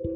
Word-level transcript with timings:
Hola, 0.00 0.10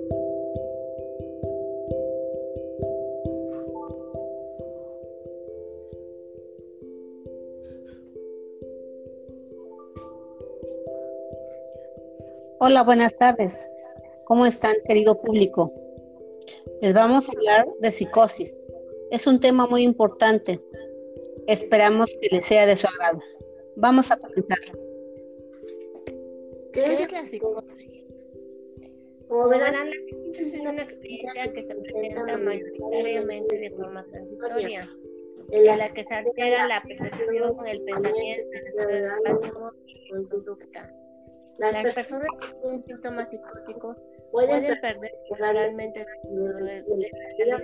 buenas 12.84 13.16
tardes. 13.18 13.68
¿Cómo 14.26 14.46
están, 14.46 14.76
querido 14.86 15.20
público? 15.20 15.72
Les 16.80 16.94
vamos 16.94 17.28
a 17.28 17.32
hablar 17.32 17.66
de 17.80 17.90
psicosis. 17.90 18.56
Es 19.10 19.26
un 19.26 19.40
tema 19.40 19.66
muy 19.66 19.82
importante. 19.82 20.60
Esperamos 21.48 22.06
que 22.20 22.36
les 22.36 22.46
sea 22.46 22.66
de 22.66 22.76
su 22.76 22.86
agrado. 22.86 23.18
Vamos 23.74 24.12
a 24.12 24.16
comenzar. 24.16 24.60
¿Qué 26.72 26.84
es 26.84 27.10
la 27.10 27.26
psicosis? 27.26 28.01
Como 29.32 29.48
verán, 29.48 29.72
la 29.72 29.82
es 29.86 30.54
una 30.60 30.82
experiencia 30.82 31.50
que 31.54 31.62
se 31.62 31.74
presenta 31.74 32.36
mayoritariamente 32.36 33.58
de 33.60 33.70
forma 33.70 34.04
transitoria, 34.04 34.86
en 35.52 35.66
la 35.66 35.90
que 35.94 36.04
se 36.04 36.14
altera 36.14 36.66
la 36.66 36.82
percepción, 36.82 37.66
el 37.66 37.80
pensamiento, 37.80 38.50
el 38.52 39.04
estado 39.06 39.72
y 39.86 40.10
la 40.10 40.28
conducta. 40.28 40.94
Las 41.56 41.94
personas 41.94 42.28
que 42.42 42.60
tienen 42.60 42.84
síntomas 42.84 43.30
psicóticos 43.30 43.96
pueden 44.32 44.78
perder 44.82 45.12
temporalmente 45.30 46.04
su 46.24 46.36
de 46.36 47.10
realidad. 47.10 47.62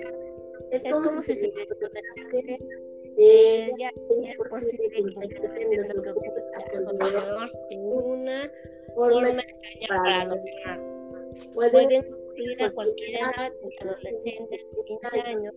Es 0.70 0.94
como 0.94 1.22
si 1.22 1.36
se 1.36 1.52
desconectase 1.52 2.58
de 3.18 3.64
ella 3.66 3.92
y 4.22 4.30
es 4.30 4.36
posible 4.38 4.88
que 4.88 5.02
de 5.02 5.94
lo 5.94 6.02
que 6.02 6.10
ocurre 6.12 6.44
a 6.54 6.80
su 6.80 6.88
alrededor 6.88 7.50
de 7.68 7.76
una 7.76 8.50
forma 8.94 9.28
extraña 9.28 10.02
para 10.02 10.24
los 10.24 10.42
demás. 10.42 10.90
Pueden 11.54 12.04
ocurrir 12.12 12.62
a 12.62 12.70
cualquier 12.72 13.10
edad, 13.10 13.52
entre 13.62 13.90
adolescentes 13.90 14.60
de 14.76 14.84
15 14.84 15.20
años. 15.20 15.54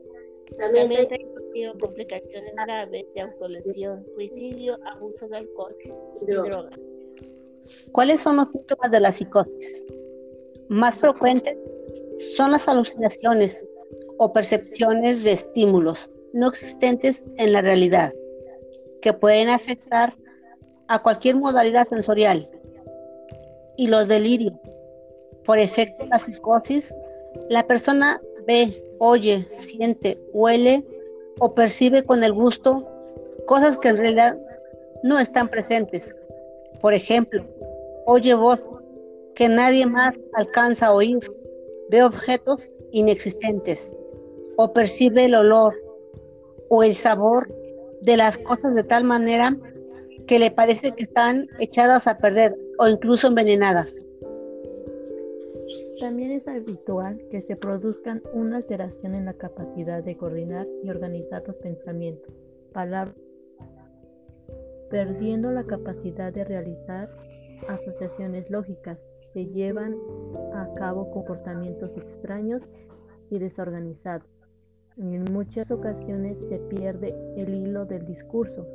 También 0.58 0.92
han 0.92 1.08
tenido 1.08 1.78
complicaciones 1.80 2.54
graves 2.66 3.06
de 3.14 3.22
autolesión, 3.22 4.06
suicidio, 4.16 4.78
abuso 4.86 5.28
de 5.28 5.38
alcohol 5.38 5.76
y 6.22 6.26
drogas. 6.26 6.80
¿Cuáles 7.92 8.22
son 8.22 8.38
los 8.38 8.50
síntomas 8.50 8.92
de 8.92 9.00
la 9.00 9.12
psicosis? 9.12 9.86
Más 10.70 10.98
frecuentes 11.00 11.58
son 12.36 12.52
las 12.52 12.68
alucinaciones 12.68 13.66
o 14.18 14.32
percepciones 14.34 15.24
de 15.24 15.34
estímulos 15.34 16.10
no 16.34 16.48
existentes 16.48 17.24
en 17.38 17.54
la 17.54 17.62
realidad, 17.62 18.14
que 19.02 19.14
pueden 19.14 19.50
afectar 19.50 20.16
a 20.88 21.02
cualquier 21.02 21.36
modalidad 21.36 21.88
sensorial. 21.88 22.50
Y 23.78 23.88
los 23.88 24.08
delirios. 24.08 24.54
Por 25.46 25.58
efecto 25.58 26.04
de 26.04 26.10
la 26.10 26.20
psicosis, 26.20 26.96
la 27.50 27.66
persona 27.66 28.22
ve, 28.48 28.84
oye, 29.00 29.44
siente, 29.44 30.20
huele 30.34 30.84
o 31.40 31.54
percibe 31.54 32.04
con 32.04 32.24
el 32.24 32.34
gusto 32.34 32.88
cosas 33.46 33.78
que 33.78 33.90
en 33.90 33.98
realidad 33.98 34.38
no 35.04 35.20
están 35.20 35.48
presentes. 35.48 36.16
Por 36.80 36.94
ejemplo, 36.94 37.46
oye 38.06 38.34
voz 38.34 38.66
que 39.36 39.48
nadie 39.48 39.86
más 39.86 40.16
alcanza 40.34 40.88
a 40.88 40.94
oír, 40.94 41.20
ve 41.90 42.04
objetos 42.04 42.72
inexistentes 42.92 43.98
o 44.58 44.74
percibe 44.74 45.26
el 45.26 45.36
olor 45.36 45.74
o 46.70 46.84
el 46.84 46.96
sabor 46.96 47.54
de 48.02 48.18
las 48.18 48.38
cosas 48.38 48.76
de 48.76 48.84
tal 48.84 49.04
manera 49.04 49.58
que 50.28 50.40
le 50.40 50.52
parece 50.52 50.92
que 50.92 51.04
están 51.04 51.48
echadas 51.60 52.08
a 52.08 52.18
perder 52.18 52.56
o 52.78 52.88
incluso 52.88 53.28
envenenadas. 53.28 53.96
También 56.02 56.32
es 56.32 56.48
habitual 56.48 57.22
que 57.30 57.44
se 57.44 57.56
produzcan 57.56 58.24
una 58.34 58.58
alteración 58.58 59.14
en 59.14 59.26
la 59.26 59.36
capacidad 59.36 60.04
de 60.04 60.18
coordinar 60.18 60.66
y 60.84 60.90
organizar 60.90 61.44
los 61.46 61.56
pensamientos, 61.58 62.34
palabras, 62.74 63.16
perdiendo 64.90 65.52
la 65.52 65.64
capacidad 65.64 66.34
de 66.34 66.44
realizar 66.44 67.08
asociaciones 67.68 68.50
lógicas 68.50 68.98
que 69.36 69.46
llevan 69.46 69.96
a 70.56 70.74
cabo 70.74 71.12
comportamientos 71.12 71.96
extraños 71.96 72.64
y 73.30 73.38
desorganizados. 73.38 74.28
En 74.98 75.24
muchas 75.32 75.70
ocasiones 75.70 76.40
se 76.50 76.58
pierde 76.62 77.14
el 77.38 77.54
hilo 77.54 77.86
del 77.86 78.08
discurso. 78.08 78.66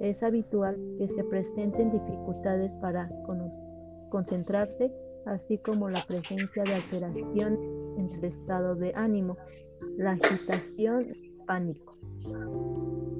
Es 0.00 0.22
habitual 0.22 0.76
que 0.98 1.08
se 1.08 1.24
presenten 1.24 1.92
dificultades 1.92 2.70
para 2.82 3.10
concentrarse, 4.10 4.92
así 5.26 5.58
como 5.58 5.88
la 5.90 6.02
presencia 6.06 6.62
de 6.64 6.74
alteración 6.74 7.58
en 7.98 8.10
el 8.14 8.24
estado 8.24 8.74
de 8.74 8.92
ánimo, 8.94 9.36
la 9.96 10.12
agitación 10.12 11.12
pánico, 11.46 11.96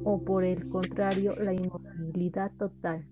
o 0.05 0.23
por 0.25 0.45
el 0.45 0.69
contrario, 0.69 1.35
la 1.37 1.53
inmovilidad 1.53 2.51
total 2.59 3.07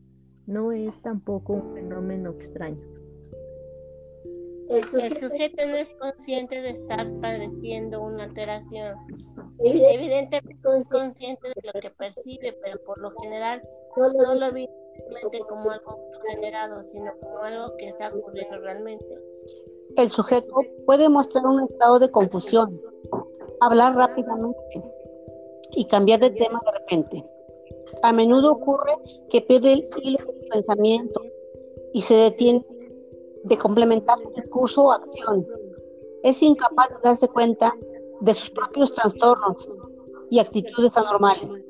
no 0.47 0.73
es 0.73 1.01
tampoco 1.03 1.55
un 1.55 1.75
fenómeno 1.75 2.31
extraño. 2.31 2.81
El 4.69 4.83
sujeto, 4.85 5.65
no 5.69 5.77
es 5.77 5.91
consciente 6.01 6.61
de 6.61 6.71
estar 6.71 7.07
padeciendo 7.21 8.03
una 8.03 8.25
alteración. 8.25 8.97
Evidentemente 9.61 10.69
es 10.77 10.85
consciente 10.89 11.49
de 11.49 11.71
lo 11.73 11.81
que 11.81 11.91
percibe, 11.91 12.57
pero 12.63 12.83
por 12.85 12.99
lo 12.99 13.13
general 13.23 13.63
no 13.97 14.35
lo 14.35 14.53
ve 15.33 15.41
como 15.49 15.71
algo 15.71 15.99
generado, 16.29 16.83
sino 16.83 17.13
como 17.21 17.39
algo 17.39 17.77
que 17.77 17.89
está 17.89 18.09
ocurriendo 18.09 18.59
realmente. 18.59 19.07
El 19.97 20.11
sujeto 20.11 20.55
puede 20.85 21.09
mostrar 21.09 21.47
un 21.47 21.63
estado 21.65 21.99
de 21.99 22.11
confusión, 22.11 22.81
hablar 23.61 23.95
rápidamente 23.95 24.85
y 25.73 25.87
cambiar 25.87 26.21
de 26.21 26.31
tema 26.31 26.61
de 26.65 26.73
repente. 26.73 27.25
A 28.03 28.13
menudo 28.13 28.53
ocurre 28.53 28.97
que 29.31 29.41
pierde 29.41 29.73
el 29.73 29.89
hilo 30.03 30.19
de 30.19 30.43
su 30.43 30.49
pensamiento 30.49 31.23
y 31.93 32.03
se 32.03 32.15
detiene 32.15 32.65
de 33.45 33.57
complementar 33.57 34.19
su 34.19 34.31
discurso 34.31 34.85
o 34.85 34.93
acción. 34.93 35.47
Es 36.23 36.43
incapaz 36.43 36.91
de 36.91 36.97
darse 37.03 37.29
cuenta 37.29 37.73
de 38.21 38.35
sus 38.35 38.51
propios 38.51 38.95
trastornos 38.95 39.71
y 40.31 40.41
actitudes 40.41 40.97
anormales. 40.97 41.65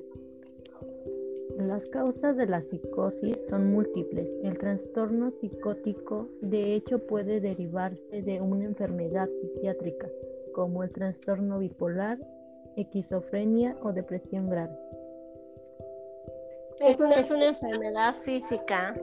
Las 1.58 1.86
causas 1.86 2.36
de 2.36 2.46
la 2.46 2.60
psicosis 2.60 3.38
son 3.48 3.72
múltiples. 3.72 4.28
El 4.42 4.58
trastorno 4.58 5.32
psicótico 5.40 6.28
de 6.42 6.74
hecho 6.74 6.98
puede 6.98 7.40
derivarse 7.40 8.22
de 8.22 8.40
una 8.42 8.64
enfermedad 8.64 9.26
psiquiátrica, 9.40 10.06
como 10.54 10.82
el 10.82 10.92
trastorno 10.92 11.58
bipolar, 11.58 12.18
esquizofrenia 12.76 13.74
o 13.82 13.92
depresión 13.92 14.50
grave. 14.50 14.76
Es 16.80 17.00
una, 17.00 17.48
enfermedad 17.48 18.14
física, 18.14 18.94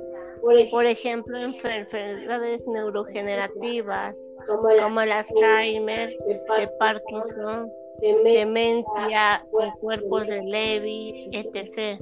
por 0.69 0.85
ejemplo, 0.85 1.39
enfermedades 1.39 2.67
neurogenerativas 2.67 4.15
como 4.45 4.69
el 4.69 5.11
Alzheimer, 5.11 6.15
el 6.27 6.69
Parkinson, 6.77 7.71
demencia, 7.99 9.43
cuerpos 9.79 10.27
de 10.27 10.43
Levy, 10.43 11.29
etc. 11.31 11.99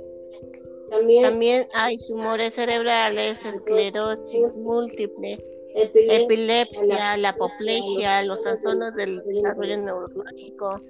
También 0.92 1.68
hay 1.74 1.98
tumores 2.06 2.56
cerebrales, 2.56 3.46
esclerosis 3.46 4.58
múltiple, 4.58 5.38
epilepsia, 5.74 7.16
la 7.16 7.30
apoplejia, 7.30 8.24
los 8.24 8.42
trastornos 8.42 8.94
del 8.96 9.24
desarrollo 9.24 9.78
neurológico, 9.78 10.82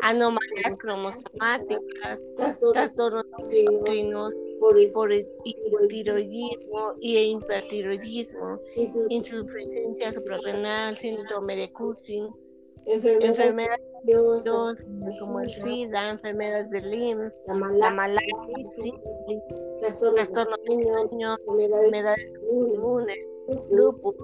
anomalías 0.00 0.76
cromosomáticas, 0.78 2.26
trastornos 2.72 3.26
endocrinos, 3.50 4.32
por 4.58 4.80
hipotiroidismo 4.80 6.94
y 7.00 7.18
hipertiroidismo, 7.18 8.58
insuficiencia 9.10 10.12
suprarrenal, 10.12 10.96
síndrome 10.96 11.56
de 11.56 11.72
Cushing, 11.72 12.28
enfermedades 12.86 13.80
como 15.20 15.40
el 15.40 15.50
SIDA, 15.50 16.10
enfermedades 16.10 16.70
de 16.70 16.80
Lyme, 16.80 17.30
la 17.46 17.90
malaria, 17.90 18.36
trastornos 20.14 20.58
de 20.64 20.76
niños, 20.76 21.38
enfermedades 21.48 22.32
inmunes, 22.50 23.18
lupus, 23.70 24.14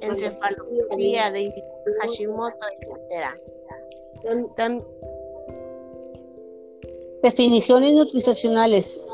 encefalopatía 0.00 1.30
de 1.30 1.52
Hashimoto, 2.00 2.66
etc. 2.80 3.38
Definiciones 7.22 7.94
nutricionales. 7.94 9.04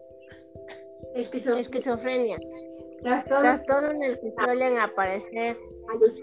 Esquizofrenia. 1.14 2.36
Trastorno 3.02 3.90
en 3.92 4.02
el 4.02 4.20
que 4.20 4.32
suelen 4.42 4.78
aparecer 4.78 5.56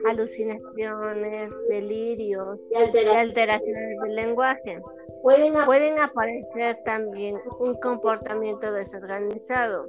alucinaciones, 0.09 1.67
delirios 1.69 2.59
y 2.71 2.75
alteraciones 3.07 3.99
del 4.03 4.15
lenguaje. 4.15 4.81
Pueden 5.21 5.99
aparecer 5.99 6.77
también 6.83 7.37
un 7.59 7.75
comportamiento 7.79 8.71
desorganizado, 8.71 9.87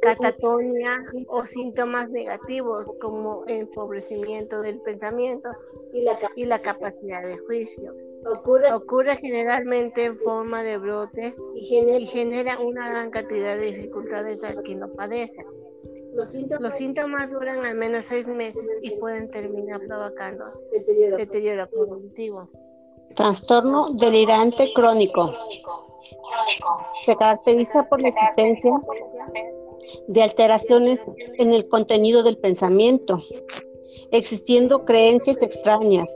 catatonia 0.00 1.04
o 1.28 1.46
síntomas 1.46 2.10
negativos 2.10 2.86
como 3.00 3.44
empobrecimiento 3.46 4.60
del 4.60 4.80
pensamiento 4.80 5.50
y 6.36 6.44
la 6.46 6.60
capacidad 6.60 7.22
de 7.22 7.38
juicio. 7.38 7.94
Ocurre, 8.26 9.16
generalmente 9.16 10.04
en 10.04 10.18
forma 10.18 10.62
de 10.62 10.78
brotes 10.78 11.40
y 11.54 12.06
genera, 12.06 12.58
una 12.58 12.88
gran 12.88 13.10
cantidad 13.10 13.56
de 13.56 13.72
dificultades 13.72 14.42
al 14.44 14.62
que 14.62 14.74
lo 14.74 14.92
padece. 14.94 15.44
Los 16.14 16.30
síntomas, 16.30 17.30
duran 17.30 17.66
al 17.66 17.74
menos 17.74 18.06
seis 18.06 18.26
meses 18.28 18.78
y 18.82 18.92
pueden 18.92 19.30
terminar 19.30 19.80
provocando 19.86 20.44
deterioro 20.70 21.68
cognitivo. 21.70 22.48
Trastorno 23.14 23.90
delirante 23.90 24.72
crónico. 24.72 25.32
Se 27.04 27.16
caracteriza 27.16 27.88
por 27.88 28.00
la 28.00 28.08
existencia 28.08 28.72
de 30.08 30.22
alteraciones 30.22 31.02
en 31.38 31.52
el 31.52 31.68
contenido 31.68 32.22
del 32.22 32.38
pensamiento, 32.38 33.22
existiendo 34.10 34.84
creencias 34.84 35.42
extrañas 35.42 36.12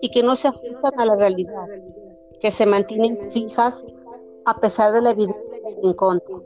y 0.00 0.10
que 0.10 0.22
no 0.22 0.36
se 0.36 0.48
ajustan 0.48 0.98
a 0.98 1.06
la 1.06 1.16
realidad, 1.16 1.66
que 2.40 2.50
se 2.50 2.66
mantienen 2.66 3.30
fijas 3.30 3.84
a 4.44 4.60
pesar 4.60 4.92
de 4.92 5.00
la 5.02 5.10
evidencia 5.10 5.42
en 5.82 5.92
contra. 5.94 6.36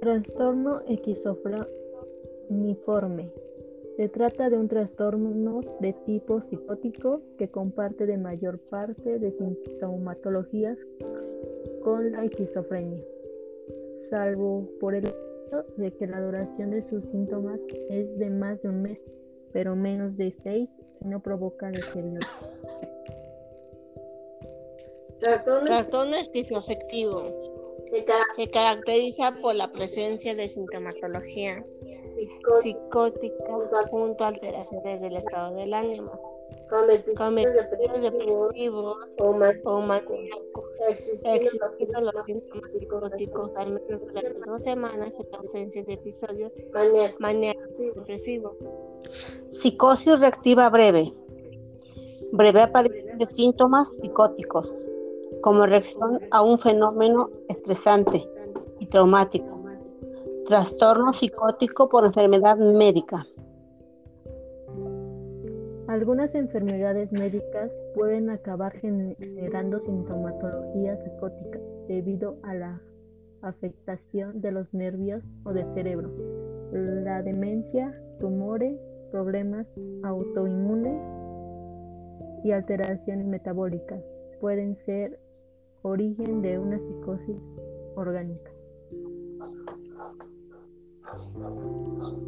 Trastorno 0.00 0.80
esquizofreniforme. 0.88 3.30
Se 3.96 4.08
trata 4.08 4.48
de 4.48 4.56
un 4.56 4.66
trastorno 4.66 5.60
de 5.80 5.92
tipo 5.92 6.40
psicótico 6.40 7.20
que 7.36 7.50
comparte 7.50 8.06
de 8.06 8.16
mayor 8.16 8.58
parte 8.58 9.18
de 9.18 9.30
sintomatologías 9.32 10.78
con 11.84 12.12
la 12.12 12.24
esquizofrenia, 12.24 13.04
salvo 14.10 14.68
por 14.80 14.94
el 14.94 15.06
hecho 15.06 15.64
de 15.76 15.92
que 15.92 16.06
la 16.06 16.20
duración 16.20 16.70
de 16.70 16.82
sus 16.88 17.02
síntomas 17.10 17.58
es 17.88 18.18
de 18.18 18.30
más 18.30 18.60
de 18.62 18.68
un 18.68 18.82
mes, 18.82 18.98
pero 19.52 19.74
menos 19.74 20.16
de 20.16 20.34
seis 20.42 20.68
y 21.00 21.08
no 21.08 21.20
provoca 21.20 21.70
deterioro. 21.70 22.26
Trastorno 25.20 26.16
esquizoafectivo. 26.16 27.50
Se 28.36 28.48
caracteriza 28.48 29.34
por 29.42 29.54
la 29.54 29.72
presencia 29.72 30.34
de 30.34 30.48
sintomatología 30.48 31.64
psicótica 32.62 33.58
junto 33.90 34.24
a 34.24 34.28
alteraciones 34.28 35.00
del 35.00 35.16
estado 35.16 35.56
del 35.56 35.74
ánimo, 35.74 36.29
comentarios 37.16 38.02
depresivos 38.02 38.96
o 39.18 39.80
maníacos, 39.80 40.64
existiendo 41.24 42.00
los 42.00 42.26
síntomas 42.26 42.70
psicóticos 42.72 43.50
al 43.56 43.72
menos 43.72 44.00
durante 44.00 44.40
dos 44.46 44.62
semanas 44.62 45.20
en 45.20 45.34
ausencia 45.34 45.84
de 45.84 45.92
episodios 45.94 46.54
maníacos 47.18 47.64
depresivos. 47.94 48.52
Psicosis 49.50 50.18
reactiva 50.20 50.70
breve. 50.70 51.12
Breve 52.32 52.62
aparición 52.62 53.18
de 53.18 53.26
síntomas 53.28 53.96
psicóticos 53.96 54.72
como 55.42 55.66
reacción 55.66 56.20
a 56.30 56.42
un 56.42 56.58
fenómeno 56.58 57.30
estresante 57.48 58.28
y 58.78 58.86
traumático 58.86 59.60
Trastorno 60.50 61.12
psicótico 61.12 61.88
por 61.88 62.04
enfermedad 62.04 62.56
médica. 62.56 63.24
Algunas 66.00 66.34
enfermedades 66.34 67.12
médicas 67.12 67.70
pueden 67.94 68.30
acabar 68.30 68.72
generando 68.72 69.80
sintomatología 69.80 70.96
psicótica 70.96 71.58
debido 71.88 72.38
a 72.42 72.54
la 72.54 72.80
afectación 73.42 74.40
de 74.40 74.50
los 74.50 74.72
nervios 74.72 75.22
o 75.44 75.52
del 75.52 75.66
cerebro. 75.74 76.10
La 76.72 77.22
demencia, 77.22 77.94
tumores, 78.18 78.80
problemas 79.10 79.66
autoinmunes 80.02 80.98
y 82.44 82.52
alteraciones 82.52 83.26
metabólicas 83.26 84.02
pueden 84.40 84.78
ser 84.86 85.20
origen 85.82 86.40
de 86.40 86.58
una 86.58 86.78
psicosis 86.78 87.36
orgánica. 87.94 88.49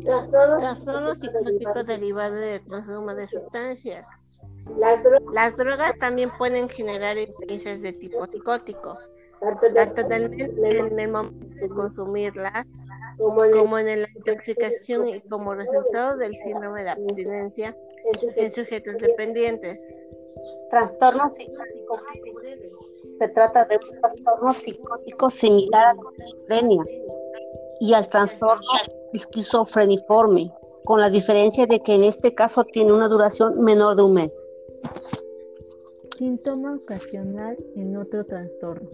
Trastornos 0.05 1.19
psicóticos 1.19 1.87
derivados 1.87 2.41
del 2.41 2.65
consumo 2.67 3.15
de 3.15 3.27
sustancias. 3.27 4.09
Las, 5.33 5.57
drogas 5.57 5.99
también 5.99 6.31
pueden 6.39 6.69
generar 6.69 7.19
experiencias 7.19 7.83
de 7.83 7.93
tipo 7.93 8.27
psicótico, 8.27 8.97
tanto 9.41 10.01
en 10.01 10.13
el, 10.65 11.11
momento 11.11 11.47
de 11.57 11.69
consumirlas 11.69 12.69
como 13.19 13.79
en 13.79 14.03
la 14.03 14.09
intoxicación 14.15 15.09
y 15.09 15.21
como 15.23 15.55
resultado 15.55 16.17
del 16.17 16.35
síndrome 16.35 16.85
de 16.85 16.91
abstinencia 16.91 17.77
en 18.37 18.51
sujetos 18.51 18.99
dependientes. 18.99 19.95
Trastorno 20.71 21.33
psicótico. 21.37 22.01
Se 23.19 23.29
trata 23.29 23.65
de 23.67 23.79
un 23.79 24.01
trastorno 24.01 24.55
psicótico 24.55 25.31
similar 25.31 25.87
a 25.87 25.95
la 25.95 26.01
esquizofrenia 26.01 26.85
y 27.83 27.95
al 27.95 28.09
trastorno 28.09 28.63
esquizofreniforme, 29.13 30.53
con 30.85 31.01
la 31.01 31.11
diferencia 31.11 31.67
de 31.67 31.81
que 31.81 31.97
en 31.97 32.05
este 32.05 32.33
caso 32.33 32.63
tiene 32.63 32.93
una 32.93 33.09
duración 33.09 33.61
menor 33.61 33.97
de 33.97 34.05
un 34.05 34.15
mes. 34.15 34.33
Síntoma 36.17 36.77
ocasional 36.77 37.59
en 37.75 37.97
otro 37.97 38.25
trastorno. 38.25 38.89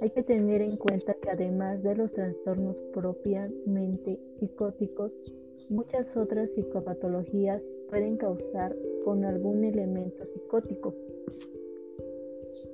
Hay 0.00 0.10
que 0.10 0.24
tener 0.24 0.60
en 0.60 0.76
cuenta 0.76 1.14
que 1.22 1.30
además 1.30 1.84
de 1.84 1.94
los 1.94 2.12
trastornos 2.12 2.74
propiamente 2.92 4.18
psicóticos, 4.40 5.12
muchas 5.68 6.16
otras 6.16 6.50
psicopatologías 6.56 7.62
pueden 7.90 8.16
causar 8.16 8.74
con 9.04 9.24
algún 9.24 9.62
elemento 9.62 10.24
psicótico. 10.34 10.92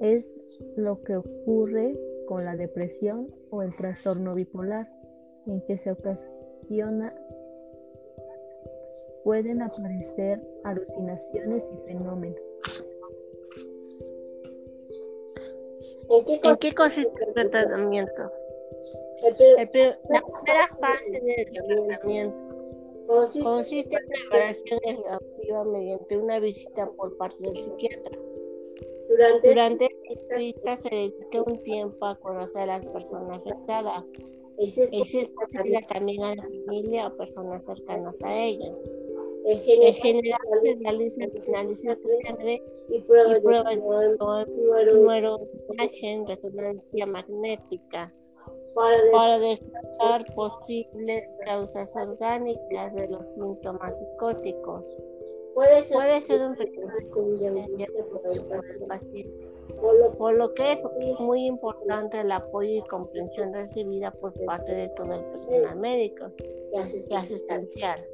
Es 0.01 0.25
lo 0.79 1.03
que 1.03 1.17
ocurre 1.17 1.95
con 2.27 2.47
la 2.47 2.57
depresión 2.57 3.29
o 3.51 3.63
el 3.63 3.77
trastorno 3.77 4.35
bipolar 4.35 4.96
en 5.47 5.61
que 5.63 5.79
se 5.79 5.91
ocasiona 5.93 7.15
pueden 9.25 9.63
aparecer 9.63 10.41
alucinaciones 10.65 11.63
y 11.73 11.87
fenómenos. 11.87 12.41
¿En 16.09 16.57
qué, 16.59 16.75
consiste 16.75 17.13
el 17.35 17.51
tratamiento? 17.51 18.31
la 19.57 19.71
primera 19.71 20.69
fase 20.79 21.21
del 21.21 21.51
tratamiento 21.51 22.47
consiste 23.43 23.97
en 23.97 24.07
preparación 24.09 24.81
exhaustiva 24.85 25.65
mediante 25.65 26.17
una 26.17 26.39
visita 26.41 26.91
por 26.97 27.17
parte 27.17 27.43
del 27.43 27.57
psiquiatra. 27.57 28.19
Durante, 29.43 29.89
esta 30.11 30.37
visita 30.37 30.77
se 30.77 30.89
dedica 30.91 31.43
un 31.43 31.63
tiempo 31.63 32.05
a 32.07 32.19
conocer 32.19 32.63
a 32.63 32.79
las 32.79 32.87
personas 32.87 33.41
afectadas 33.41 34.05
es 34.59 35.31
también 35.89 36.23
a 36.23 36.35
la 36.35 36.43
familia 36.43 37.09
o 37.09 37.17
personas 37.17 37.65
cercanas 37.65 38.23
a 38.23 38.39
ella. 38.39 38.73
En 39.45 39.61
general, 39.95 40.41
se 40.63 40.77
realizan 40.83 41.31
análisis 41.49 41.85
de 41.85 42.23
sangre 42.27 42.63
y 42.89 43.01
pruebas, 43.03 43.43
de 43.43 45.01
imagen, 45.73 46.27
resonancia 46.27 47.07
magnética 47.07 48.13
para 48.75 49.39
descartar 49.39 50.25
posibles 50.35 51.31
causas 51.47 51.95
orgánicas 51.97 52.95
de 52.95 53.09
los 53.09 53.27
síntomas 53.33 53.99
psicóticos. 53.99 54.85
Puede 55.55 56.21
ser, 56.21 56.43
un 56.43 56.55
pequeño 56.57 56.89
paciente 58.89 59.56
por 60.19 60.35
lo 60.35 60.55
que 60.55 60.73
es 60.73 60.87
muy 61.19 61.47
importante 61.47 62.21
el 62.21 62.33
apoyo 62.33 62.79
y 62.79 62.83
comprensión 62.83 63.53
recibida 63.53 64.11
por 64.11 64.33
parte 64.45 64.73
de 64.73 64.89
todo 64.91 65.15
el 65.15 65.25
personal 65.27 65.77
médico 65.77 66.27
y 67.09 67.15
asistencial. 67.15 68.05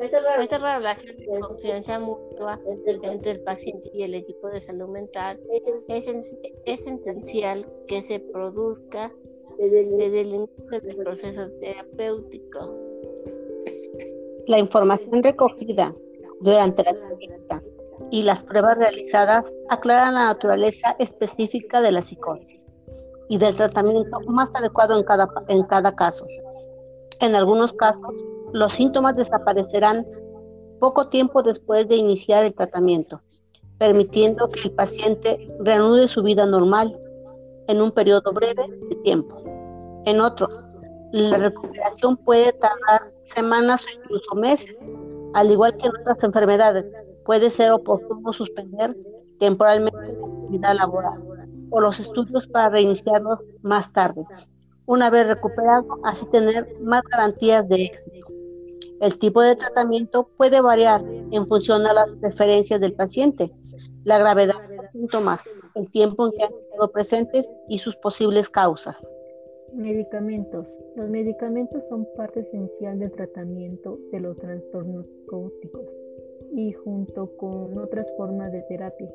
Esta 0.00 0.58
relación 0.58 1.16
de 1.16 1.40
confianza 1.40 1.98
mutua 1.98 2.60
entre 3.02 3.32
el 3.32 3.40
paciente 3.42 3.90
y 3.92 4.02
el 4.02 4.14
equipo 4.14 4.48
de 4.48 4.60
salud 4.60 4.88
mental 4.88 5.40
es, 5.88 6.36
es 6.64 6.86
esencial 6.86 7.66
que 7.86 8.02
se 8.02 8.20
produzca 8.20 9.12
desde 9.58 10.20
el 10.20 10.34
inicio 10.34 10.80
del 10.80 10.96
proceso 10.96 11.48
terapéutico. 11.60 12.76
La 14.46 14.58
información 14.58 15.22
recogida 15.22 15.94
durante 16.40 16.82
la 16.84 16.90
entrevista 16.90 17.62
y 18.10 18.22
las 18.22 18.42
pruebas 18.42 18.78
realizadas 18.78 19.52
aclaran 19.68 20.14
la 20.14 20.26
naturaleza 20.26 20.96
específica 20.98 21.80
de 21.80 21.92
la 21.92 22.02
psicosis 22.02 22.66
y 23.28 23.38
del 23.38 23.54
tratamiento 23.54 24.20
más 24.26 24.54
adecuado 24.54 24.96
en 24.96 25.04
cada, 25.04 25.28
en 25.48 25.62
cada 25.64 25.94
caso. 25.94 26.26
En 27.20 27.34
algunos 27.34 27.72
casos, 27.72 28.14
los 28.52 28.72
síntomas 28.72 29.16
desaparecerán 29.16 30.06
poco 30.80 31.08
tiempo 31.08 31.42
después 31.42 31.88
de 31.88 31.96
iniciar 31.96 32.44
el 32.44 32.54
tratamiento, 32.54 33.20
permitiendo 33.78 34.48
que 34.48 34.60
el 34.68 34.70
paciente 34.72 35.48
reanude 35.60 36.08
su 36.08 36.22
vida 36.22 36.46
normal 36.46 36.98
en 37.66 37.82
un 37.82 37.92
periodo 37.92 38.32
breve 38.32 38.64
de 38.88 38.96
tiempo. 38.96 39.42
En 40.06 40.20
otros, 40.20 40.54
la 41.12 41.38
recuperación 41.38 42.16
puede 42.16 42.52
tardar 42.54 43.12
semanas 43.24 43.84
o 43.84 43.98
incluso 43.98 44.34
meses, 44.34 44.76
al 45.34 45.50
igual 45.50 45.76
que 45.76 45.86
en 45.86 45.92
otras 46.00 46.22
enfermedades, 46.22 46.86
puede 47.28 47.50
ser 47.50 47.72
oportuno 47.72 48.32
suspender 48.32 48.96
temporalmente 49.38 49.98
la 49.98 50.26
actividad 50.26 50.74
laboral 50.74 51.22
o 51.68 51.78
los 51.78 52.00
estudios 52.00 52.46
para 52.46 52.70
reiniciarlos 52.70 53.40
más 53.60 53.92
tarde, 53.92 54.24
una 54.86 55.10
vez 55.10 55.28
recuperado, 55.28 55.98
así 56.04 56.24
tener 56.30 56.66
más 56.80 57.02
garantías 57.02 57.68
de 57.68 57.84
éxito. 57.84 58.28
El 59.02 59.18
tipo 59.18 59.42
de 59.42 59.56
tratamiento 59.56 60.30
puede 60.38 60.62
variar 60.62 61.04
en 61.30 61.46
función 61.46 61.84
de 61.84 61.92
las 61.92 62.10
preferencias 62.12 62.80
del 62.80 62.94
paciente, 62.94 63.52
la 64.04 64.16
gravedad 64.18 64.66
de 64.66 64.76
los 64.76 64.90
síntomas, 64.92 65.44
el 65.74 65.90
tiempo 65.90 66.24
en 66.24 66.32
que 66.32 66.44
han 66.44 66.52
estado 66.54 66.90
presentes 66.92 67.50
y 67.68 67.76
sus 67.76 67.94
posibles 67.96 68.48
causas. 68.48 69.14
Medicamentos. 69.74 70.66
Los 70.96 71.10
medicamentos 71.10 71.82
son 71.90 72.08
parte 72.16 72.40
esencial 72.40 72.98
del 72.98 73.12
tratamiento 73.12 73.98
de 74.12 74.20
los 74.20 74.34
trastornos 74.38 75.04
psicóticos 75.04 75.97
y 76.52 76.72
junto 76.72 77.36
con 77.36 77.76
otras 77.78 78.06
formas 78.16 78.52
de 78.52 78.62
terapia 78.62 79.10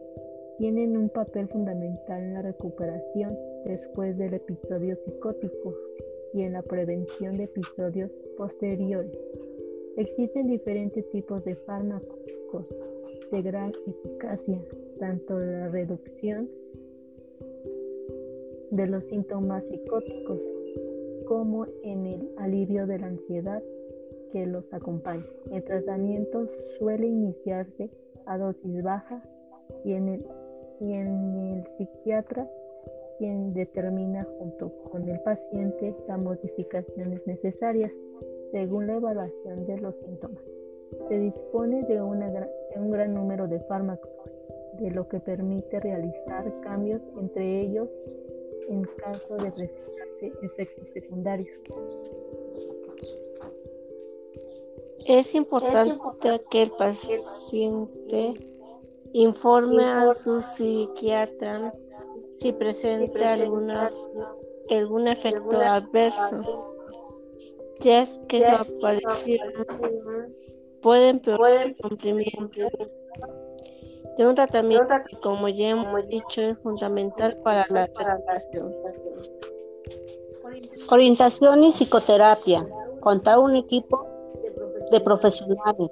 tienen 0.58 0.96
un 0.96 1.10
papel 1.10 1.48
fundamental 1.48 2.22
en 2.22 2.34
la 2.36 2.42
recuperación 2.42 3.38
después 3.66 4.18
del 4.18 4.36
episodio 4.36 4.96
psicótico 5.04 5.74
y 6.34 6.42
en 6.42 6.54
la 6.54 6.62
prevención 6.62 7.38
de 7.38 7.46
episodios 7.46 8.12
posteriores. 8.38 9.18
Existen 9.98 10.48
diferentes 10.48 11.10
tipos 11.12 11.44
de 11.46 11.56
fármacos 11.56 12.66
de 13.32 13.42
gran 13.42 13.74
eficacia, 13.88 14.60
tanto 15.00 15.40
la 15.40 15.70
reducción 15.70 16.50
de 18.72 18.88
los 18.88 19.04
síntomas 19.06 19.66
psicóticos 19.66 20.40
como 21.26 21.66
en 21.84 22.06
el 22.06 22.30
alivio 22.38 22.88
de 22.88 23.00
la 23.00 23.08
ansiedad 23.08 23.64
que 24.34 24.46
los 24.48 24.66
acompaña. 24.74 25.26
El 25.52 25.64
tratamiento 25.64 26.50
suele 26.80 27.08
iniciarse 27.08 27.90
a 28.26 28.38
dosis 28.38 28.82
baja 28.82 29.22
y 29.86 29.94
en 29.94 30.10
el, 30.10 30.26
y 30.82 30.94
en 30.94 31.36
el 31.54 31.68
psiquiatra 31.78 32.50
quien 33.20 33.54
determina 33.54 34.28
junto 34.40 34.74
con 34.92 35.08
el 35.08 35.20
paciente 35.20 35.96
las 36.08 36.20
modificaciones 36.20 37.26
necesarias 37.28 37.92
según 38.52 38.88
la 38.88 38.96
evaluación 38.96 39.66
de 39.68 39.78
los 39.78 39.96
síntomas. 40.04 40.44
Se 41.08 41.20
dispone 41.20 41.84
de, 41.84 42.02
un 42.02 42.92
gran 42.92 43.14
número 43.14 43.48
de 43.48 43.60
fármacos, 43.62 44.10
de 44.80 44.92
lo 44.92 45.08
que 45.08 45.20
permite 45.20 45.80
realizar 45.80 46.52
cambios 46.62 47.02
entre 47.20 47.62
ellos 47.62 47.88
en 48.68 48.84
caso 48.98 49.36
de 49.38 49.52
presentarse 49.52 50.32
efectos 50.42 50.88
secundarios. 50.94 51.50
Es 55.06 55.36
importante 55.36 56.00
que 56.50 56.64
el 56.64 56.72
paciente 56.72 58.34
informe 59.14 59.86
a 59.86 60.14
su 60.14 60.42
psiquiatra 60.42 61.74
si 62.34 62.52
presenta 62.52 63.34
alguna, 63.34 63.92
algún 64.70 65.08
efecto 65.08 65.56
adverso, 65.56 66.42
ya 67.80 68.02
es 68.02 68.20
que 68.28 68.42
su 68.42 68.56
aparición 68.56 69.40
puede 70.82 71.10
empeorar 71.10 71.68
el 71.68 71.76
cumplimiento 71.76 72.62
de 74.18 74.28
un 74.28 74.36
tratamiento 74.36 74.94
que, 75.08 75.18
como 75.18 75.48
ya 75.48 75.70
hemos 75.70 76.08
dicho, 76.08 76.42
es 76.42 76.58
fundamental 76.58 77.38
para 77.44 77.66
la 77.70 77.86
recuperación. 77.86 78.74
Orientación 80.90 81.64
y 81.64 81.72
psicoterapia. 81.72 82.68
Contar 83.00 83.40
un 83.40 83.56
equipo 83.56 84.13
de 84.92 85.00
profesionales 85.02 85.90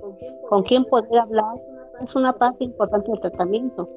con 0.50 0.63
quien 0.63 0.86
poder 0.86 1.19
hablar 1.19 1.55
es 2.01 2.15
una 2.15 2.33
parte 2.33 2.63
importante 2.63 3.12
del 3.12 3.19
tratamiento. 3.19 3.89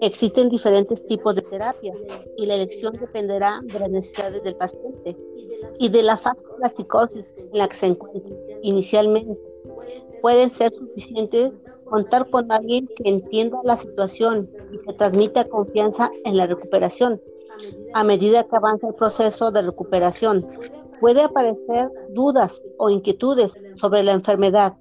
Existen 0.00 0.50
diferentes 0.50 1.04
tipos 1.06 1.34
de 1.34 1.42
terapias 1.42 1.96
y 2.36 2.46
la 2.46 2.54
elección 2.54 2.94
dependerá 2.94 3.60
de 3.64 3.78
las 3.78 3.90
necesidades 3.90 4.42
del 4.42 4.56
paciente 4.56 5.16
y 5.78 5.88
de 5.88 6.02
la 6.02 6.16
fase 6.18 6.46
de 6.46 6.58
la 6.60 6.68
psicosis 6.68 7.34
en 7.38 7.58
la 7.58 7.68
que 7.68 7.76
se 7.76 7.86
encuentra 7.86 8.36
inicialmente. 8.62 9.38
Pueden 10.20 10.50
ser 10.50 10.72
suficientes 10.72 11.52
contar 11.84 12.28
con 12.28 12.50
alguien 12.52 12.88
que 12.88 13.08
entienda 13.08 13.58
la 13.64 13.76
situación 13.76 14.50
y 14.72 14.78
que 14.78 14.92
transmita 14.92 15.44
confianza 15.44 16.10
en 16.24 16.36
la 16.36 16.46
recuperación. 16.46 17.20
A 17.94 18.04
medida 18.04 18.44
que 18.44 18.56
avanza 18.56 18.88
el 18.88 18.94
proceso 18.94 19.50
de 19.50 19.62
recuperación, 19.62 20.46
puede 21.00 21.22
aparecer 21.22 21.90
dudas 22.10 22.60
o 22.78 22.90
inquietudes 22.90 23.54
sobre 23.76 24.02
la 24.02 24.12
enfermedad 24.12 24.74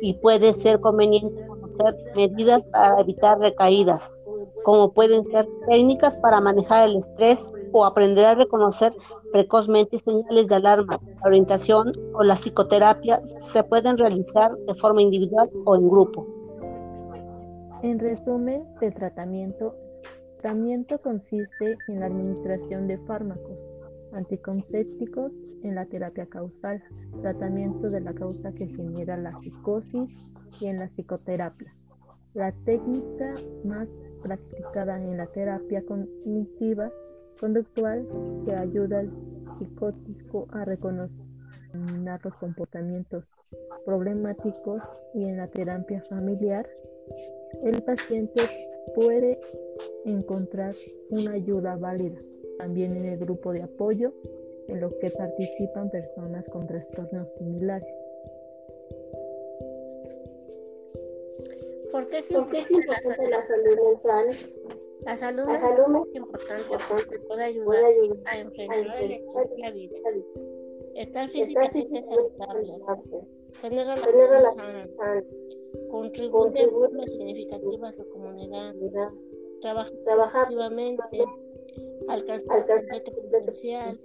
y 0.00 0.14
puede 0.14 0.54
ser 0.54 0.80
conveniente 0.80 1.46
conocer 1.46 1.96
medidas 2.16 2.62
para 2.72 3.00
evitar 3.00 3.38
recaídas, 3.38 4.10
como 4.64 4.92
pueden 4.92 5.24
ser 5.30 5.48
técnicas 5.68 6.16
para 6.18 6.40
manejar 6.40 6.88
el 6.88 6.96
estrés 6.96 7.52
o 7.72 7.84
aprender 7.84 8.24
a 8.24 8.34
reconocer 8.34 8.94
precozmente 9.32 9.98
señales 9.98 10.48
de 10.48 10.54
alarma. 10.56 10.98
La 11.22 11.28
orientación 11.28 11.92
o 12.14 12.22
la 12.22 12.34
psicoterapia 12.34 13.20
se 13.26 13.62
pueden 13.62 13.96
realizar 13.98 14.56
de 14.66 14.74
forma 14.74 15.02
individual 15.02 15.50
o 15.64 15.76
en 15.76 15.88
grupo. 15.88 16.26
En 17.82 17.98
resumen, 17.98 18.64
el 18.80 18.92
tratamiento, 18.92 19.74
tratamiento 20.40 20.98
consiste 20.98 21.78
en 21.88 22.00
la 22.00 22.06
administración 22.06 22.88
de 22.88 22.98
fármacos 22.98 23.69
anticonceptivos 24.12 25.32
en 25.62 25.74
la 25.74 25.86
terapia 25.86 26.26
causal, 26.26 26.82
tratamiento 27.20 27.90
de 27.90 28.00
la 28.00 28.14
causa 28.14 28.52
que 28.52 28.66
genera 28.68 29.16
la 29.16 29.38
psicosis 29.40 30.34
y 30.60 30.66
en 30.66 30.78
la 30.78 30.88
psicoterapia. 30.88 31.74
La 32.34 32.52
técnica 32.64 33.34
más 33.64 33.88
practicada 34.22 35.02
en 35.02 35.16
la 35.16 35.26
terapia 35.26 35.82
cognitiva 35.84 36.90
conductual 37.40 38.06
que 38.44 38.54
ayuda 38.54 39.00
al 39.00 39.10
psicótico 39.58 40.46
a 40.50 40.64
reconocer 40.64 41.30
los 41.72 42.34
comportamientos 42.34 43.24
problemáticos 43.84 44.82
y 45.14 45.24
en 45.24 45.36
la 45.38 45.48
terapia 45.48 46.02
familiar 46.08 46.68
el 47.64 47.82
paciente 47.82 48.42
puede 48.94 49.40
encontrar 50.04 50.74
una 51.10 51.32
ayuda 51.32 51.76
válida 51.76 52.20
también 52.60 52.94
en 52.94 53.06
el 53.06 53.18
grupo 53.18 53.52
de 53.52 53.62
apoyo 53.62 54.12
en 54.68 54.80
lo 54.80 54.90
que 54.98 55.10
participan 55.10 55.90
personas 55.90 56.44
con 56.50 56.66
trastornos 56.66 57.26
similares. 57.38 57.88
¿Por 61.90 62.08
qué 62.08 62.18
es, 62.18 62.30
importante, 62.30 63.30
la, 63.30 63.46
salud 63.46 63.78
mental? 63.84 64.26
La 65.06 65.16
salud, 65.16 65.44
mental 65.46 66.06
es 66.08 66.16
importante 66.16 66.76
porque 66.88 67.18
puede 67.20 67.44
ayudar, 67.44 67.84
a 68.26 68.38
enfrentar 68.38 69.02
el 69.02 69.12
estrés 69.12 69.50
de 69.50 69.58
la 69.58 69.70
vida. 69.72 69.96
Estar 70.94 71.28
físicamente 71.28 72.02
saludable, 72.02 72.74
tener 73.60 73.86
relaciones 73.86 74.94
sanas, 74.96 75.24
contribuye 75.90 76.60
de 76.60 76.68
forma 76.68 77.06
significativa 77.06 77.88
a 77.88 77.92
su 77.92 78.08
comunidad, 78.10 78.74
trabaja 80.04 80.42
activamente, 80.42 81.24
alcanza 82.08 82.44
su 83.04 83.12
potencial. 83.12 84.00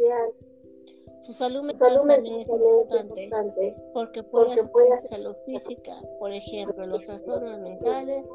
Su 1.23 1.33
salud 1.33 1.63
mental 1.63 2.01
también 2.07 2.41
es 2.41 2.49
importante 2.49 3.75
porque 3.93 4.21
puede 4.21 4.53
afectar 4.53 5.07
salud 5.09 5.35
física, 5.45 5.93
por 6.19 6.31
ejemplo, 6.31 6.85
los 6.85 7.03
trastornos 7.03 7.59
mentales 7.61 8.29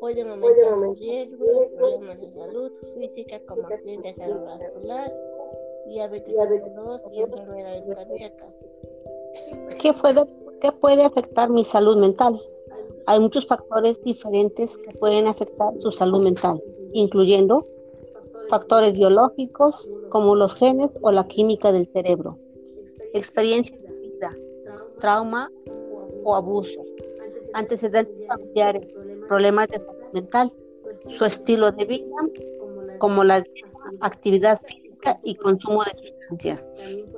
pueden 0.00 0.28
aumentar 0.28 0.74
su 0.74 0.94
riesgo 0.94 1.44
de 1.44 1.66
problemas 1.76 2.20
de 2.20 2.30
salud 2.30 2.72
física 2.94 3.40
como 3.46 3.66
accidentes 3.66 4.16
cerebrovascular, 4.16 5.12
diabetes 5.86 6.34
tipo 6.34 6.82
2 6.82 7.10
y 7.12 7.20
enfermedades 7.20 7.88
cardíacas. 7.88 8.66
¿Qué 9.78 9.92
puede, 9.92 10.26
¿Qué 10.60 10.72
puede 10.72 11.04
afectar 11.04 11.50
mi 11.50 11.64
salud 11.64 11.96
mental? 11.96 12.40
Hay 13.06 13.20
muchos 13.20 13.46
factores 13.46 14.02
diferentes 14.02 14.76
que 14.78 14.96
pueden 14.98 15.26
afectar 15.26 15.72
su 15.80 15.92
salud 15.92 16.22
mental, 16.22 16.62
incluyendo 16.92 17.66
factores 18.48 18.92
biológicos 18.92 19.88
como 20.10 20.34
los 20.34 20.54
genes 20.54 20.90
o 21.02 21.10
la 21.10 21.26
química 21.26 21.72
del 21.72 21.88
cerebro, 21.92 22.38
experiencias 23.12 23.80
de 23.82 23.92
vida, 23.92 24.30
trauma 25.00 25.50
o 26.24 26.34
abuso, 26.34 26.84
antecedentes 27.52 28.26
familiares, 28.26 28.86
problemas 29.28 29.68
de 29.68 29.76
salud 29.78 30.12
mental, 30.12 30.52
su 31.18 31.24
estilo 31.24 31.70
de 31.72 31.84
vida, 31.84 32.16
como 32.98 33.24
la 33.24 33.44
actividad 34.00 34.60
física 34.62 35.18
y 35.22 35.34
consumo 35.34 35.82
de 35.84 36.08
sustancias. 36.08 36.68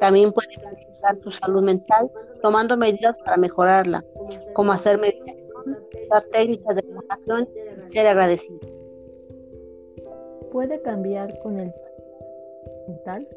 También 0.01 0.33
puede 0.33 0.49
afectar 0.57 1.17
tu 1.19 1.31
salud 1.31 1.63
mental 1.63 2.11
tomando 2.43 2.77
medidas 2.77 3.17
para 3.25 3.37
mejorarla, 3.37 4.05
como 4.55 4.73
hacer 4.73 4.99
meditación 4.99 5.47
usar 6.05 6.25
técnicas 6.33 6.77
de 6.77 6.83
relajación 6.83 7.49
y 7.79 7.83
ser 7.83 8.07
agradecido. 8.07 8.76
¿Puede 10.57 10.81
cambiar 10.81 11.39
con 11.41 11.61
el 11.61 11.71
mental? 12.89 13.29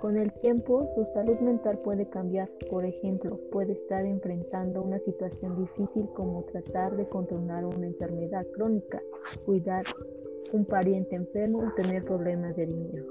Con 0.00 0.16
el 0.16 0.32
tiempo, 0.32 0.84
su 0.96 1.04
salud 1.14 1.38
mental 1.38 1.78
puede 1.78 2.06
cambiar. 2.06 2.48
Por 2.68 2.84
ejemplo, 2.84 3.38
puede 3.52 3.74
estar 3.74 4.04
enfrentando 4.04 4.82
una 4.82 4.98
situación 4.98 5.54
difícil 5.54 6.08
como 6.12 6.42
tratar 6.46 6.96
de 6.96 7.08
controlar 7.08 7.64
una 7.66 7.86
enfermedad 7.86 8.44
crónica, 8.56 9.00
cuidar 9.46 9.84
un 10.52 10.64
pariente 10.64 11.14
enfermo 11.14 11.60
o 11.60 11.74
tener 11.80 12.02
problemas 12.04 12.56
de 12.56 12.66
dinero. 12.66 13.04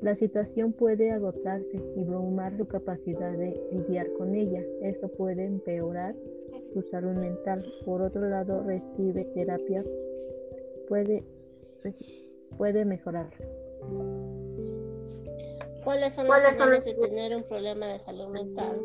La 0.00 0.14
situación 0.14 0.74
puede 0.74 1.10
agotarse 1.10 1.76
y 1.96 2.04
brumar 2.04 2.56
su 2.56 2.68
capacidad 2.68 3.32
de 3.32 3.60
lidiar 3.72 4.06
con 4.12 4.36
ella. 4.36 4.62
Esto 4.80 5.08
puede 5.08 5.44
empeorar 5.44 6.14
su 6.72 6.82
salud 6.82 7.16
mental. 7.16 7.64
Por 7.84 8.00
otro 8.00 8.28
lado, 8.28 8.62
recibe 8.62 9.24
terapia, 9.34 9.82
puede, 10.88 11.24
puede 12.56 12.84
mejorar. 12.84 13.30
¿Cuáles 15.84 16.14
son 16.14 16.28
las 16.28 16.42
señales 16.42 16.84
de 16.84 16.94
tener 16.94 17.34
un 17.34 17.42
problema 17.42 17.86
de 17.86 17.98
salud 17.98 18.28
mental? 18.28 18.80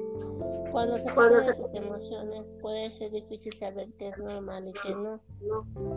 Cuando 0.72 0.98
se 0.98 1.10
de 1.12 1.54
sus 1.54 1.74
emociones, 1.74 2.52
puede 2.62 2.90
ser 2.90 3.12
difícil 3.12 3.54
saber 3.54 3.88
qué 3.98 4.10
es 4.10 4.20
normal 4.20 4.68
y 4.68 4.74
qué 4.74 4.90
no. 4.90 5.20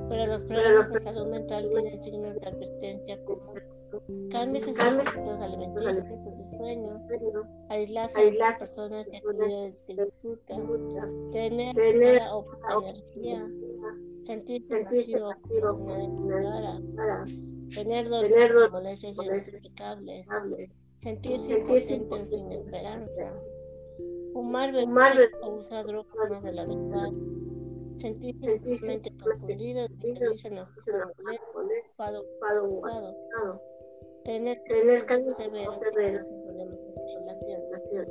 Pero 0.08 0.26
los 0.26 0.42
problemas 0.44 0.92
de 0.92 1.00
salud 1.00 1.26
mental 1.26 1.68
tienen 1.70 1.98
signos 1.98 2.40
de 2.40 2.48
advertencia 2.48 3.18
como 3.24 3.54
cambios 4.30 4.66
en 4.66 4.80
hábitos 4.80 5.40
alimenticios 5.40 6.26
o 6.26 6.30
de 6.30 6.44
sueño, 6.44 7.00
aislarse 7.68 8.20
de 8.20 8.32
las 8.32 8.58
personas 8.58 9.08
y 9.12 9.16
actividades 9.16 9.82
que 9.82 9.94
disfrutan, 9.94 10.66
tener 11.32 12.20
o 12.32 12.44
energía, 12.82 13.46
sentirse 14.22 14.82
vacío 14.82 15.28
o 15.28 15.86
tener 17.74 18.08
dolor, 18.08 18.70
molestias 18.70 19.18
inexplicables, 19.18 20.28
sentirse 20.98 21.58
impotente 21.58 22.14
o 22.14 22.26
sin 22.26 22.52
esperanza, 22.52 23.32
fumar, 24.32 24.72
beber 24.72 25.30
o 25.42 25.56
usar 25.56 25.84
drogas 25.86 26.30
más 26.30 26.42
de 26.42 26.52
lo 26.52 26.62
habitual, 26.62 27.14
sentirse 27.96 28.58
simplemente 28.60 29.12
confundido, 29.22 29.86
dicen 29.88 30.56
los 30.56 30.72
ocupado, 31.96 32.20
ocupado, 32.64 33.14
tener, 34.24 34.60
tener 34.64 35.06
cambios 35.06 35.36
severos, 35.36 35.78
severos 35.78 36.28
en 36.28 36.42
problemas 36.42 37.46
de 37.46 37.56
relación. 37.56 38.06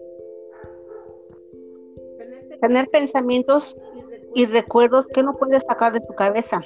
Tener 2.61 2.89
pensamientos 2.89 3.77
y 4.33 4.45
recuerdos 4.45 5.07
que 5.07 5.23
no 5.23 5.37
puedes 5.37 5.63
sacar 5.67 5.93
de 5.93 6.01
tu 6.01 6.13
cabeza. 6.13 6.61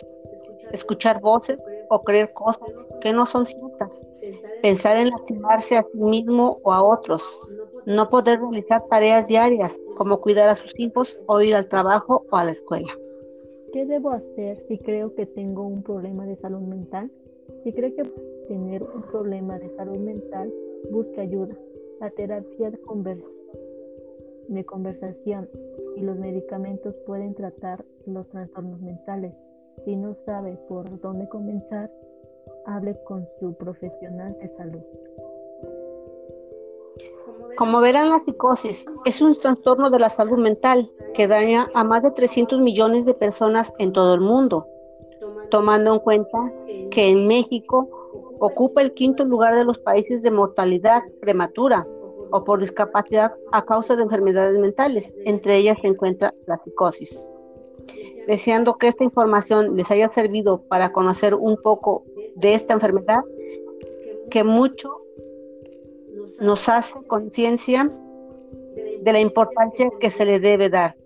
Escuchar 0.71 1.21
voces 1.21 1.59
o 1.89 2.03
creer 2.03 2.33
cosas 2.33 2.87
que 3.01 3.13
no 3.13 3.25
son 3.25 3.45
ciertas. 3.45 4.05
Pensar 4.61 4.97
en 4.97 5.09
lastimarse 5.09 5.77
a 5.77 5.83
sí 5.83 5.97
mismo 5.97 6.59
o 6.63 6.73
a 6.73 6.83
otros. 6.83 7.21
No 7.85 8.09
poder 8.09 8.39
realizar 8.39 8.83
tareas 8.89 9.27
diarias 9.27 9.77
como 9.95 10.21
cuidar 10.21 10.49
a 10.49 10.55
sus 10.55 10.73
hijos 10.79 11.19
o 11.27 11.41
ir 11.41 11.55
al 11.55 11.67
trabajo 11.67 12.25
o 12.31 12.37
a 12.37 12.45
la 12.45 12.51
escuela. 12.51 12.91
¿Qué 13.73 13.85
debo 13.85 14.11
hacer 14.11 14.63
si 14.67 14.77
creo 14.77 15.13
que 15.15 15.25
tengo 15.25 15.63
un 15.63 15.83
problema 15.83 16.25
de 16.25 16.35
salud 16.37 16.61
mental? 16.61 17.11
Si 17.63 17.73
creo 17.73 17.93
que 17.95 18.03
tener 18.47 18.83
un 18.83 19.01
problema 19.03 19.57
de 19.59 19.75
salud 19.75 19.97
mental, 19.97 20.53
busque 20.91 21.21
ayuda. 21.21 21.55
La 21.99 22.09
terapia 22.11 22.71
de, 22.71 23.23
de 24.47 24.65
conversación 24.65 25.49
y 25.95 26.01
los 26.01 26.17
medicamentos 26.17 26.93
pueden 27.05 27.33
tratar 27.35 27.83
los 28.05 28.27
trastornos 28.29 28.81
mentales. 28.81 29.33
Si 29.85 29.95
no 29.95 30.15
sabe 30.25 30.57
por 30.67 30.99
dónde 31.01 31.27
comenzar, 31.29 31.89
hable 32.65 32.95
con 33.05 33.27
su 33.39 33.53
profesional 33.55 34.35
de 34.39 34.49
salud. 34.57 34.81
Como 37.57 37.81
verán, 37.81 38.09
la 38.09 38.23
psicosis 38.25 38.85
es 39.05 39.21
un 39.21 39.39
trastorno 39.39 39.89
de 39.89 39.99
la 39.99 40.09
salud 40.09 40.37
mental 40.37 40.89
que 41.13 41.27
daña 41.27 41.69
a 41.75 41.83
más 41.83 42.01
de 42.01 42.11
300 42.11 42.59
millones 42.59 43.05
de 43.05 43.13
personas 43.13 43.71
en 43.77 43.93
todo 43.93 44.15
el 44.15 44.21
mundo, 44.21 44.67
tomando 45.51 45.93
en 45.93 45.99
cuenta 45.99 46.51
que 46.89 47.09
en 47.09 47.27
México 47.27 48.02
ocupa 48.45 48.81
el 48.81 48.93
quinto 48.93 49.23
lugar 49.23 49.55
de 49.55 49.63
los 49.63 49.79
países 49.79 50.21
de 50.21 50.29
mortalidad 50.29 51.01
prematura 51.21 51.87
o 52.31 52.43
por 52.43 52.59
discapacidad 52.59 53.33
a 53.53 53.63
causa 53.63 53.95
de 53.95 54.03
enfermedades 54.03 54.59
mentales. 54.59 55.13
Entre 55.23 55.55
ellas 55.55 55.79
se 55.79 55.87
encuentra 55.87 56.33
la 56.45 56.57
psicosis. 56.57 57.29
Deseando 58.27 58.77
que 58.77 58.89
esta 58.89 59.05
información 59.05 59.77
les 59.77 59.89
haya 59.91 60.09
servido 60.09 60.61
para 60.63 60.91
conocer 60.91 61.35
un 61.35 61.55
poco 61.55 62.03
de 62.35 62.53
esta 62.53 62.73
enfermedad, 62.73 63.21
que 64.29 64.43
mucho 64.43 64.89
nos 66.39 66.67
hace 66.67 66.95
conciencia 67.07 67.89
de 69.01 69.13
la 69.13 69.21
importancia 69.21 69.89
que 70.01 70.09
se 70.09 70.25
le 70.25 70.41
debe 70.41 70.69
dar. 70.69 70.97